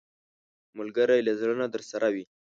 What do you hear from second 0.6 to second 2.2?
ملګری له زړه نه درسره